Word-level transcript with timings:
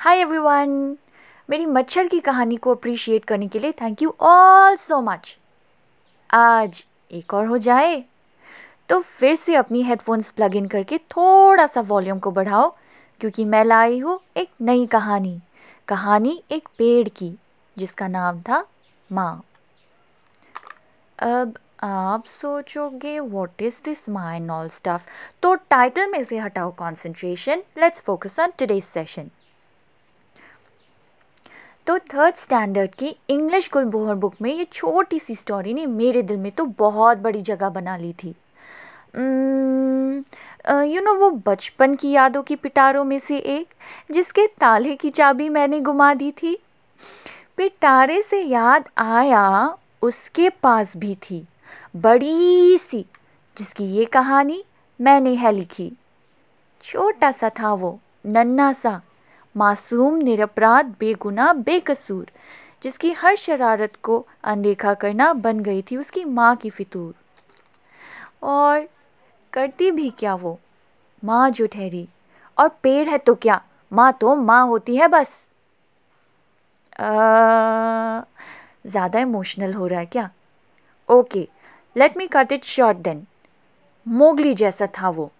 Hi 0.00 0.18
everyone 0.18 0.70
मेरी 1.48 1.64
मच्छर 1.66 2.06
की 2.08 2.18
कहानी 2.20 2.56
को 2.56 2.74
अप्रिशिएट 2.74 3.24
करने 3.24 3.46
के 3.48 3.58
लिए 3.58 3.72
thank 3.80 4.02
you 4.02 4.14
all 4.20 4.76
so 4.76 5.00
much 5.00 5.36
आज 6.30 6.84
एक 7.10 7.34
और 7.34 7.46
हो 7.46 7.58
जाए 7.58 8.02
तो 8.88 8.98
फिर 9.00 9.34
से 9.34 9.54
अपनी 9.54 9.82
हेडफोन्स 9.82 10.30
प्लग 10.30 10.54
इन 10.56 10.66
करके 10.66 10.98
थोड़ा 11.10 11.66
सा 11.66 11.80
वॉल्यूम 11.80 12.18
को 12.18 12.30
बढ़ाओ, 12.30 12.70
क्योंकि 13.20 13.44
मैं 13.44 13.62
लाई 13.64 13.98
हूँ 13.98 14.18
एक 14.36 14.48
नई 14.60 14.86
कहानी। 14.86 15.38
कहानी 15.88 16.42
एक 16.50 16.68
पेड़ 16.78 17.08
की, 17.08 17.32
जिसका 17.76 18.08
नाम 18.08 18.40
था 18.42 18.64
माँ। 19.10 19.42
अब 21.18 21.58
आप 21.82 22.24
सोचोगे 22.26 23.18
what 23.20 23.62
is 23.62 23.80
this 23.84 24.08
mine 24.08 24.50
all 24.50 24.68
stuff 24.68 25.06
तो 25.42 25.54
टाइटल 25.70 26.10
में 26.10 26.22
से 26.24 26.38
हटाओ 26.38 26.70
concentration 26.78 27.62
let's 27.78 28.02
focus 28.02 28.40
on 28.40 28.52
today's 28.58 28.82
session 28.84 29.30
तो 31.86 31.98
थर्ड 31.98 32.34
स्टैंडर्ड 32.34 32.94
की 32.94 33.16
इंग्लिश 33.30 33.68
गुलबोहर 33.72 34.14
बुक 34.14 34.34
में 34.42 34.52
ये 34.54 34.64
छोटी 34.64 35.18
सी 35.18 35.34
स्टोरी 35.34 35.74
ने 35.74 35.86
मेरे 35.86 36.22
दिल 36.22 36.36
में 36.36 36.50
तो 36.52 36.64
बहुत 36.78 37.18
बड़ी 37.18 37.40
जगह 37.40 37.68
बना 37.68 37.96
ली 37.96 38.12
थी। 38.12 38.34
यू 40.86 41.00
नो 41.00 41.14
वो 41.14 41.30
बचपन 41.46 41.94
की 41.94 42.10
यादों 42.10 42.42
की 42.42 42.56
पिटारों 42.56 43.04
में 43.04 43.18
से 43.18 43.38
एक, 43.38 43.74
जिसके 44.10 44.46
ताले 44.60 44.94
की 44.96 45.10
चाबी 45.10 45.48
मैंने 45.48 45.80
गुमा 45.80 46.12
दी 46.14 46.30
थी। 46.32 46.56
पिटारे 47.56 48.22
से 48.22 48.40
याद 48.40 48.88
आया, 48.98 49.74
उसके 50.02 50.48
पास 50.62 50.96
भी 50.96 51.14
थी। 51.22 51.46
बड़ी 51.96 52.78
सी, 52.78 53.04
जिसकी 53.56 53.84
ये 53.86 54.04
कहानी 54.04 54.62
मैंने 55.00 55.34
है 55.34 55.52
लिखी। 55.52 55.92
छोटा 56.82 57.32
सा 57.32 57.48
था 57.50 57.72
वो 57.74 57.98
नन्ना 58.26 58.72
सा। 58.72 59.00
मासूम, 59.54 60.16
निरपराध, 60.16 60.94
बेगुनाह, 61.00 61.52
बेकसूर, 61.52 62.26
जिसकी 62.82 63.12
हर 63.12 63.36
शरारत 63.36 63.96
को 64.04 64.24
अनदेखा 64.44 64.94
करना 64.94 65.32
बन 65.34 65.60
गई 65.60 65.82
थी 65.82 65.96
उसकी 65.96 66.24
माँ 66.26 66.54
की 66.56 66.70
फितूर। 66.70 67.14
और 68.42 68.88
करती 69.52 69.90
भी 69.90 70.08
क्या 70.18 70.34
वो? 70.34 70.58
माँ 71.22 71.50
जो 71.50 71.66
ठहरी, 71.66 72.06
और 72.58 72.68
पेड़ 72.82 73.08
है 73.08 73.18
तो 73.18 73.34
क्या? 73.34 73.60
माँ 73.92 74.12
तो 74.20 74.34
माँ 74.36 74.66
होती 74.66 74.96
है 74.96 75.08
बस। 75.08 75.50
ज़्यादा 78.86 79.20
इमोशनल 79.20 79.72
हो 79.74 79.86
रहा 79.86 80.00
है 80.00 80.06
क्या? 80.06 80.30
Okay 81.08 81.48
let 81.96 82.16
me 82.16 82.26
cut 82.26 82.52
it 82.52 82.64
short 82.64 82.98
then 82.98 83.26
Mowgli 84.06 84.54
जैसा 84.54 84.86
था 84.98 85.08
वो। 85.08 85.30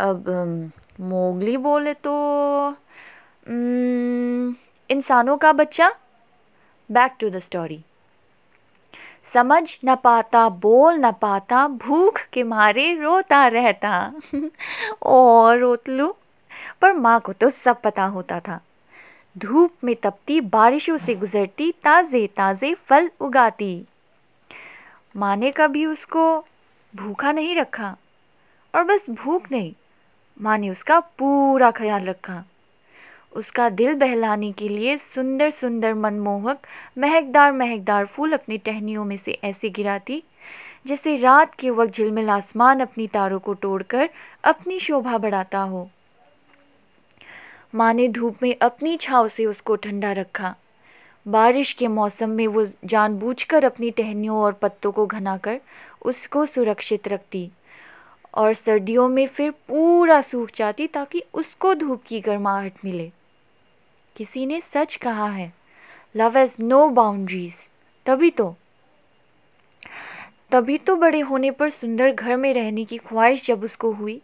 अब 0.00 0.28
मोगली 1.00 1.56
बोले 1.56 1.94
तो 1.94 2.12
इंसानों 4.90 5.36
का 5.36 5.52
बच्चा? 5.52 5.92
बैक 6.90 7.16
टू 7.20 7.30
द 7.30 7.38
स्टोरी 7.38 7.84
समझ 9.24 9.80
न 9.84 9.94
पाता, 9.96 10.48
बोल 10.48 10.94
न 10.94 11.12
पाता, 11.12 11.68
भूख 11.68 12.20
के 12.32 12.42
मारे 12.42 12.92
रोता 12.94 13.46
रहता। 13.46 14.12
और 15.02 15.58
रोतलू, 15.58 16.14
पर 16.82 16.92
माँ 16.92 17.20
को 17.20 17.32
तो 17.32 17.50
सब 17.50 17.80
पता 17.80 18.04
होता 18.04 18.40
था। 18.40 18.60
धूप 19.38 19.74
में 19.84 19.96
तपती, 19.96 20.40
बारिशों 20.40 20.96
से 20.98 21.14
गुजरती, 21.14 21.72
ताज़े 21.72 22.26
ताज़े 22.26 22.74
फल 22.74 23.10
उगाती। 23.20 23.84
माँ 25.16 25.36
ने 25.36 25.50
कभी 25.50 25.86
उसको 25.86 26.44
भूखा 26.96 27.32
नहीं 27.32 27.56
रखा, 27.56 27.96
और 28.74 28.84
बस 28.84 29.10
भूख 29.10 29.52
नहीं। 29.52 29.74
माँ 30.40 30.56
ने 30.58 30.70
उसका 30.70 30.98
पूरा 31.00 31.70
ख्याल 31.70 32.04
रखा। 32.04 32.44
उसका 33.32 33.68
दिल 33.68 33.94
बहलाने 33.94 34.50
के 34.52 34.68
लिए 34.68 34.96
सुंदर 34.96 35.50
सुंदर 35.50 35.94
मनमोहक 35.94 36.66
महकदार 36.98 37.52
महकदार 37.52 38.06
फूल 38.06 38.32
अपनी 38.32 38.58
टहनियों 38.58 39.04
में 39.04 39.16
से 39.16 39.38
ऐसे 39.44 39.70
गिराती, 39.70 40.22
जैसे 40.86 41.16
रात 41.16 41.54
के 41.54 41.70
वक्त 41.70 41.92
झिलमिल 41.92 42.30
आसमान 42.30 42.80
अपनी 42.80 43.06
तारों 43.06 43.38
को 43.38 43.54
तोड़कर 43.54 44.08
अपनी 44.44 44.78
शोभा 44.78 45.18
बढ़ाता 45.18 45.58
हो। 45.58 45.88
माँ 47.74 47.92
ने 47.94 48.08
धूप 48.08 48.42
में 48.42 48.54
अपनी 48.62 48.96
छाव 48.96 49.28
से 49.28 49.46
उसको 49.46 49.76
ठंडा 49.76 50.12
रखा। 50.12 50.54
बारिश 51.26 51.72
के 51.72 51.88
मौसम 51.88 52.30
में 52.30 52.46
वो 52.46 52.64
जानबूझकर 52.84 53.64
अपनी 53.64 53.90
टहनियों 53.90 54.38
और 54.38 54.52
पत्तों 54.52 54.92
को 54.92 55.06
घनाकर 55.06 55.60
उसको 56.02 56.46
सुरक्षित 56.46 57.08
रखती। 57.08 57.50
और 58.34 58.54
सर्दियों 58.54 59.08
में 59.08 59.26
फिर 59.26 59.50
पूरा 59.50 60.20
सूख 60.20 60.50
जाती 60.54 60.86
ताकि 60.86 61.22
उसको 61.34 61.74
धूप 61.74 62.02
की 62.06 62.20
गर्माहट 62.20 62.72
मिले। 62.84 63.12
किसी 64.16 64.46
ने 64.46 64.60
सच 64.60 64.96
कहा 64.96 65.28
है 65.30 65.52
लव 66.16 66.38
एज 66.38 66.56
नो 66.60 66.88
बाउंड्रीज 66.88 67.70
तभी 68.06 68.30
तो 68.30 68.56
तभी 70.50 70.78
तो 70.78 70.96
बड़े 70.96 71.20
होने 71.20 71.50
पर 71.50 71.70
सुंदर 71.70 72.12
घर 72.12 72.36
में 72.36 72.54
रहने 72.54 72.84
की 72.84 72.96
ख्वाहिश 72.96 73.46
जब 73.46 73.64
उसको 73.64 73.92
हुई 73.92 74.22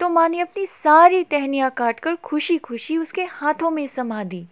तो 0.00 0.08
माँ 0.08 0.28
ने 0.28 0.40
अपनी 0.40 0.66
सारी 0.66 1.24
टहनियाँ 1.24 1.70
काटकर 1.70 2.16
खुशी 2.16 2.58
खुशी 2.58 2.98
उसके 2.98 3.24
हाथों 3.24 3.70
में 3.70 3.86
समा 3.86 4.24
दी 4.24 4.46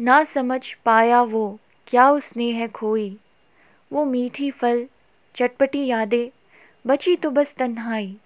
ना 0.00 0.24
समझ 0.24 0.74
पाया 0.74 1.22
वो 1.22 1.58
क्या 1.86 2.10
उसने 2.10 2.50
है 2.50 2.68
खोई, 2.68 3.16
वो 3.92 4.04
मीठी 4.04 4.50
फल, 4.50 4.86
चटपटी 5.34 5.86
यादें 5.86 6.35
बची 6.86 7.16
तो 7.16 7.30
बस 7.30 7.54
तन्हाई। 7.54 8.16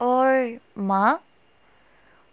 और 0.00 0.58
माँ, 0.78 1.20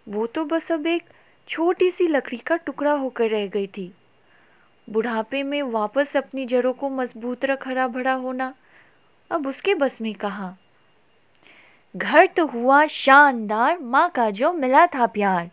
वो 0.07 0.25
तो 0.27 0.45
बस 0.45 0.71
अब 0.71 0.88
एक 0.88 1.03
छोटी 1.47 1.91
सी 1.91 2.07
लकड़ी 2.07 2.38
का 2.38 2.55
टुकड़ा 2.55 2.91
होकर 2.91 3.29
रह 3.29 3.47
गई 3.47 3.67
थी। 3.67 3.94
बुढ़ापे 4.89 5.44
में 5.44 5.61
वापस 5.61 6.17
अपनी 6.17 6.45
जड़ों 6.45 6.73
को 6.73 6.89
मज़बूत 6.89 7.45
रख 7.45 7.67
हरा 7.67 7.88
भरा 7.88 8.13
होना, 8.13 8.53
अब 9.31 9.47
उसके 9.47 9.75
बस 9.75 10.01
में 10.01 10.13
कहा? 10.13 10.55
घर 11.95 12.25
तो 12.27 12.45
हुआ 12.45 12.85
शानदार, 12.85 13.79
माँ 13.79 14.09
का 14.09 14.29
जो 14.29 14.53
मिला 14.53 14.88
था 14.88 15.05
प्यार। 15.05 15.49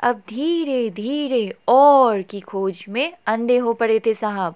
अब 0.00 0.22
धीरे 0.28 0.90
धीरे 0.90 1.56
और 1.68 2.22
की 2.22 2.40
खोज 2.40 2.84
में 2.88 3.12
अंधे 3.26 3.56
हो 3.56 3.72
पड़े 3.72 4.00
थे 4.06 4.14
साहब। 4.14 4.54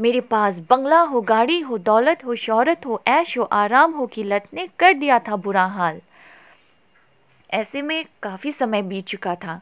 मेरे 0.00 0.20
पास 0.20 0.60
बंगला 0.60 1.00
हो, 1.00 1.20
गाड़ी 1.20 1.60
हो, 1.60 1.78
दौलत 1.78 2.24
हो, 2.24 2.34
शौहरत 2.34 2.86
हो, 2.86 3.02
ऐश 3.06 3.38
हो, 3.38 3.42
आराम 3.42 3.92
हो 3.92 4.06
की 4.06 4.22
लत 4.22 4.46
ने 4.54 4.68
कर 4.78 4.94
दिया 4.94 5.18
था 5.18 5.36
बुरा 5.36 5.64
हाल। 5.64 6.00
ऐसे 7.50 7.82
में 7.82 8.06
काफ़ी 8.22 8.52
समय 8.52 8.82
बीत 8.82 9.06
चुका 9.06 9.34
था। 9.34 9.60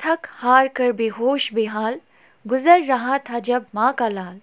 थक, 0.00 0.18
हार 0.26 0.68
कर, 0.68 0.92
बेहोश, 0.92 1.54
बेहाल 1.54 2.00
गुजर 2.46 2.82
रहा 2.82 3.18
था 3.18 3.38
जब 3.38 3.66
माँ 3.74 3.92
का 3.92 4.08
लाल। 4.08 4.40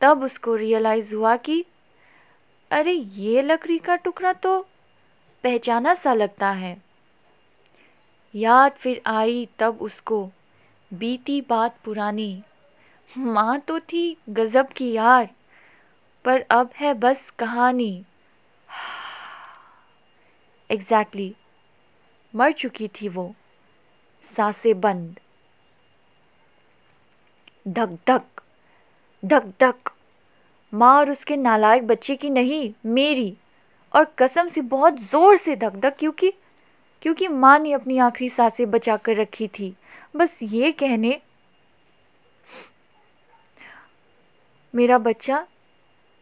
तब 0.00 0.22
उसको 0.22 0.54
रियलाइज़ 0.54 1.14
हुआ 1.14 1.36
कि, 1.36 1.64
अरे, 2.70 2.92
ये 2.92 3.42
लकड़ी 3.42 3.78
का 3.78 3.96
टुकड़ा 3.96 4.32
तो 4.32 4.66
पहचाना 5.42 5.94
सा 5.94 6.14
लगता 6.14 6.50
है। 6.50 6.82
याद 8.34 8.72
फिर 8.72 9.02
आई 9.06 9.48
तब 9.58 9.78
उसको 9.80 10.30
बीती 10.94 11.40
बात 11.40 11.76
पुरानी। 11.84 12.42
माँ 13.12 13.58
तो 13.58 13.78
थी 13.80 14.16
गज़ब 14.28 14.68
की 14.76 14.90
यार 14.92 15.28
पर 16.24 16.40
अब 16.50 16.70
है 16.76 16.92
बस 16.94 17.28
कहानी। 17.30 18.04
एग्जैक्टली 20.70 21.28
exactly, 21.28 22.34
मर 22.34 22.52
चुकी 22.52 22.88
थी 22.90 23.08
वो 23.08 23.34
साँसें 24.22 24.80
बंद। 24.80 25.20
धक 27.68 27.98
धक 28.08 28.42
धक 29.22 29.46
धक 29.60 29.90
माँ 30.72 30.94
और 30.98 31.10
उसके 31.10 31.36
नालायक 31.36 31.86
बच्चे 31.86 32.16
की 32.16 32.30
नहीं 32.30 32.72
मेरी 32.86 33.34
और 33.94 34.04
कसम 34.18 34.48
से 34.48 34.60
बहुत 34.70 35.00
ज़ोर 35.00 35.36
से 35.36 35.56
धक 35.56 35.76
धक 35.76 35.96
क्योंकि 35.98 36.32
क्योंकि 37.02 37.28
माँ 37.28 37.58
ने 37.58 37.72
अपनी 37.72 37.98
आखिरी 37.98 38.28
साँसें 38.30 38.70
बचा 38.70 38.96
कर 38.96 39.16
रखी 39.16 39.48
थी। 39.48 39.74
बस 40.16 40.38
ये 40.42 40.72
कहने 40.72 41.20
मेरा 44.74 44.98
बच्चा 44.98 45.46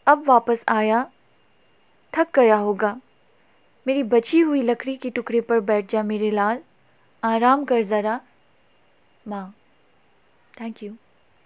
अब 0.07 0.23
वापस 0.29 0.65
आया, 0.69 1.05
थक 2.13 2.29
गया 2.35 2.57
होगा। 2.57 3.01
मेरी 3.87 4.03
बची 4.03 4.41
हुई 4.41 4.63
लकड़ी 4.63 4.97
के 4.97 5.11
टुकड़े 5.11 5.41
पर 5.41 5.61
बैठ 5.61 5.91
जा 5.91 6.03
मेरे 6.03 6.31
लाल। 6.31 6.59
आराम 7.23 7.65
कर 7.65 7.83
ज़रा। 7.83 8.21
माँ 9.29 9.55
थैंक 10.61 10.83
यू 10.83 10.95